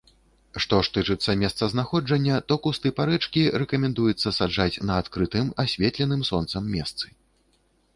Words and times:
Што 0.63 0.77
ж 0.85 0.93
тычыцца 0.95 1.35
месцазнаходжання, 1.41 2.39
то 2.49 2.59
кусты 2.65 2.93
парэчкі 3.03 3.45
рэкамендуецца 3.65 4.35
саджаць 4.41 4.71
на 4.93 5.01
адкрытым, 5.03 5.57
асветленым 5.67 6.29
сонцам 6.33 6.63
месцы. 6.79 7.07